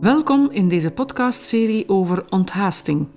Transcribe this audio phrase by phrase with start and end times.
[0.00, 3.08] Welkom in deze podcastserie over onthaasting.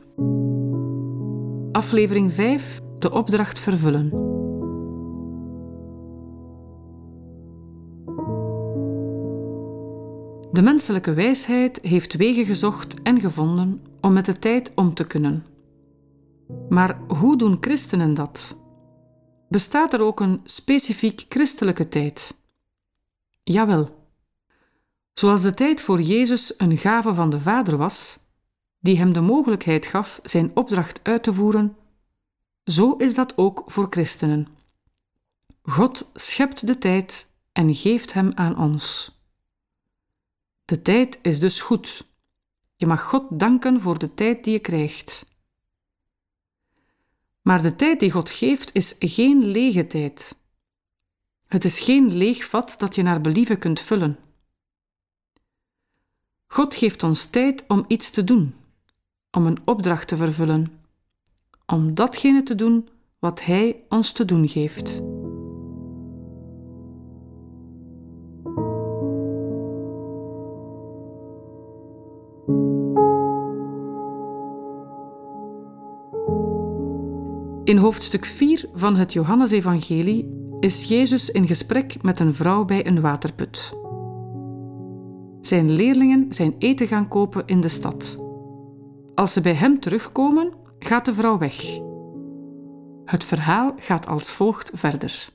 [1.71, 4.09] Aflevering 5: De opdracht vervullen.
[10.51, 15.45] De menselijke wijsheid heeft wegen gezocht en gevonden om met de tijd om te kunnen.
[16.69, 18.55] Maar hoe doen christenen dat?
[19.49, 22.35] Bestaat er ook een specifiek christelijke tijd?
[23.43, 24.02] Jawel.
[25.13, 28.19] Zoals de tijd voor Jezus een gave van de Vader was,
[28.79, 31.77] die hem de mogelijkheid gaf zijn opdracht uit te voeren,
[32.65, 34.47] zo is dat ook voor christenen.
[35.61, 39.17] God schept de tijd en geeft hem aan ons.
[40.65, 42.07] De tijd is dus goed.
[42.75, 45.25] Je mag God danken voor de tijd die je krijgt.
[47.41, 50.35] Maar de tijd die God geeft is geen lege tijd.
[51.47, 54.19] Het is geen leeg vat dat je naar believen kunt vullen.
[56.53, 58.55] God geeft ons tijd om iets te doen,
[59.31, 60.71] om een opdracht te vervullen,
[61.65, 65.01] om datgene te doen wat Hij ons te doen geeft.
[77.63, 83.01] In hoofdstuk 4 van het Johannesevangelie is Jezus in gesprek met een vrouw bij een
[83.01, 83.82] waterput.
[85.45, 88.17] Zijn leerlingen zijn eten gaan kopen in de stad.
[89.15, 91.55] Als ze bij hem terugkomen, gaat de vrouw weg.
[93.05, 95.29] Het verhaal gaat als volgt verder.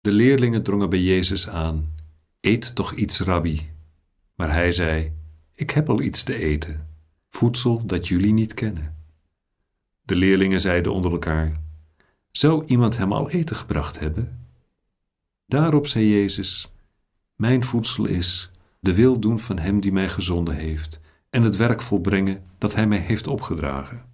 [0.00, 1.94] De leerlingen drongen bij Jezus aan:
[2.40, 3.70] Eet toch iets, rabbi.
[4.34, 5.12] Maar hij zei:
[5.54, 6.88] Ik heb al iets te eten,
[7.28, 8.96] voedsel dat jullie niet kennen.
[10.02, 11.60] De leerlingen zeiden onder elkaar:
[12.30, 14.46] Zou iemand hem al eten gebracht hebben?
[15.46, 16.72] Daarop zei Jezus:
[17.36, 18.50] Mijn voedsel is
[18.82, 22.86] de wil doen van Hem die mij gezonden heeft en het werk volbrengen dat Hij
[22.86, 24.04] mij heeft opgedragen.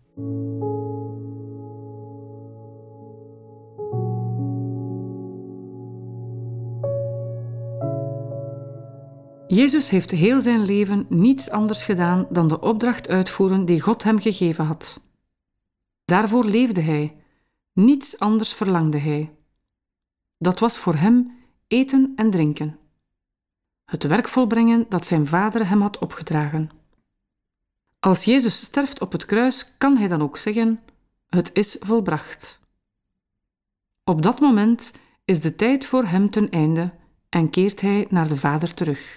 [9.46, 14.20] Jezus heeft heel zijn leven niets anders gedaan dan de opdracht uitvoeren die God hem
[14.20, 15.00] gegeven had.
[16.04, 17.16] Daarvoor leefde hij,
[17.72, 19.30] niets anders verlangde hij.
[20.38, 21.30] Dat was voor hem
[21.68, 22.87] eten en drinken.
[23.88, 26.70] Het werk volbrengen dat zijn vader hem had opgedragen.
[28.00, 30.80] Als Jezus sterft op het kruis, kan hij dan ook zeggen:
[31.28, 32.60] Het is volbracht.
[34.04, 34.92] Op dat moment
[35.24, 36.90] is de tijd voor hem ten einde
[37.28, 39.16] en keert hij naar de Vader terug.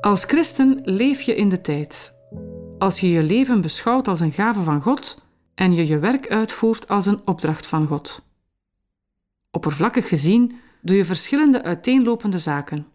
[0.00, 2.14] Als christen leef je in de tijd.
[2.78, 5.18] Als je je leven beschouwt als een gave van God
[5.54, 8.30] en je je werk uitvoert als een opdracht van God.
[9.54, 12.86] Oppervlakkig gezien doe je verschillende uiteenlopende zaken: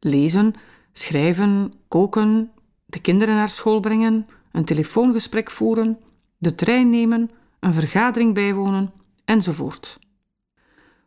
[0.00, 0.54] lezen,
[0.92, 2.52] schrijven, koken,
[2.86, 5.98] de kinderen naar school brengen, een telefoongesprek voeren,
[6.38, 8.92] de trein nemen, een vergadering bijwonen
[9.24, 9.98] enzovoort.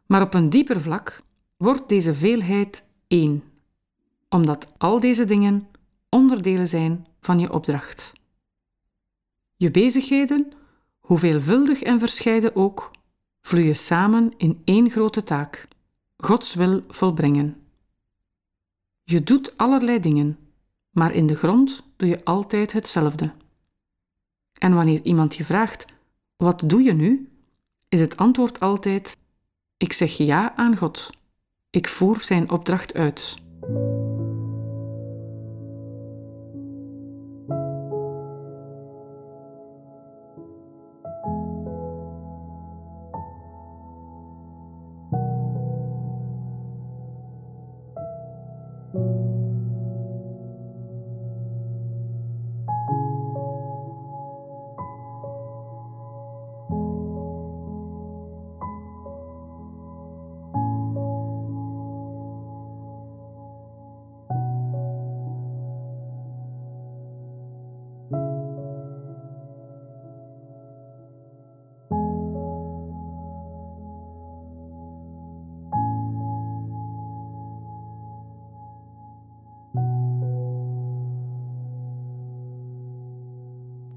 [0.06, 1.22] Maar op een dieper vlak
[1.58, 3.44] wordt deze veelheid één,
[4.30, 5.68] omdat al deze dingen
[6.10, 8.14] onderdelen zijn van je opdracht.
[9.56, 10.52] Je bezigheden,
[11.00, 12.92] hoe veelvuldig en verscheiden ook,
[13.48, 15.68] vloeien samen in één grote taak:
[16.18, 17.56] Gods wil volbrengen.
[19.04, 20.38] Je doet allerlei dingen,
[20.90, 23.32] maar in de grond doe je altijd hetzelfde.
[24.54, 25.86] En wanneer iemand je vraagt:
[26.38, 27.30] Wat doe je nu?
[27.90, 29.18] is het antwoord altijd:
[29.78, 31.10] Ik zeg ja aan God.
[31.70, 33.36] Ik voer zijn opdracht uit.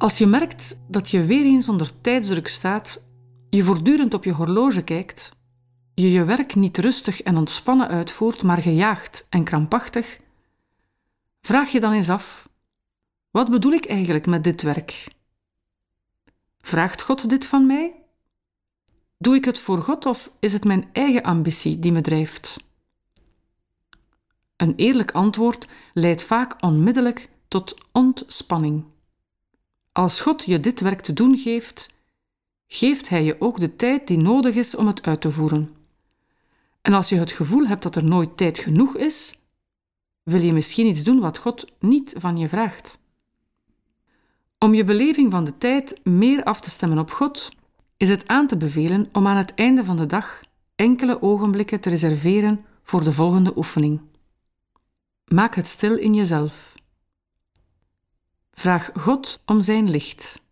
[0.00, 3.02] Als je merkt dat je weer eens onder tijdsdruk staat,
[3.50, 5.32] je voortdurend op je horloge kijkt,
[5.94, 10.20] je je werk niet rustig en ontspannen uitvoert, maar gejaagd en krampachtig,
[11.41, 12.49] vraag je dan eens af:
[13.31, 15.08] wat bedoel ik eigenlijk met dit werk?
[16.61, 17.94] Vraagt God dit van mij?
[19.19, 22.56] Doe ik het voor God of is het mijn eigen ambitie die me drijft?
[24.56, 28.85] Een eerlijk antwoord leidt vaak onmiddellijk tot ontspanning.
[30.00, 31.91] Als God je dit werk te doen geeft,
[32.67, 35.70] geeft Hij je ook de tijd die nodig is om het uit te voeren.
[36.81, 39.38] En als je het gevoel hebt dat er nooit tijd genoeg is,
[40.23, 42.99] wil je misschien iets doen wat God niet van je vraagt.
[44.58, 47.49] Om je beleving van de tijd meer af te stemmen op God,
[47.97, 50.41] is het aan te bevelen om aan het einde van de dag
[50.76, 54.00] enkele ogenblikken te reserveren voor de volgende oefening.
[55.25, 56.79] Maak het stil in jezelf.
[58.60, 60.42] Vraag God om zijn licht.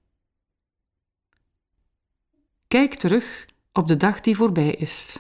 [2.69, 5.19] Kijk terug op de dag die voorbij is.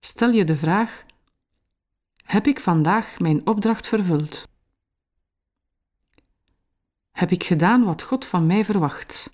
[0.00, 1.04] Stel je de vraag:
[2.24, 4.48] Heb ik vandaag mijn opdracht vervuld?
[7.10, 9.30] Heb ik gedaan wat God van mij verwacht?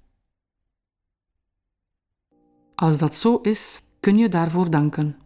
[2.75, 5.24] Als dat zo is, kun je daarvoor danken.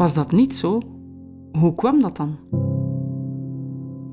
[0.00, 0.80] Was dat niet zo?
[1.52, 2.36] Hoe kwam dat dan?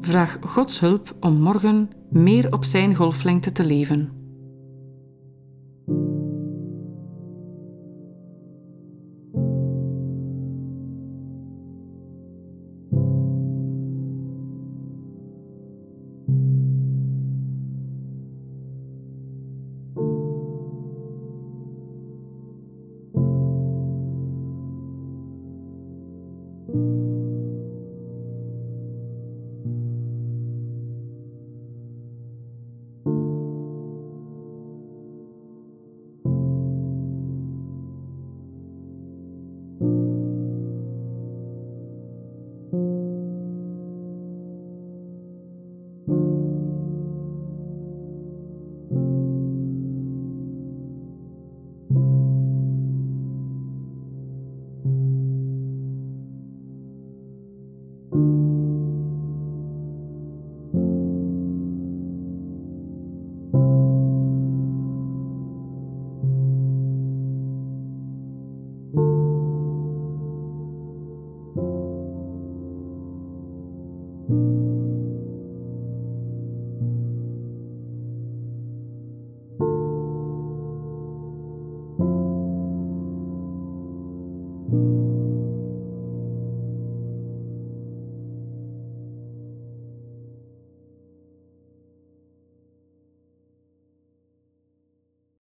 [0.01, 4.16] Vraag Gods hulp om morgen meer op Zijn golflengte te leven.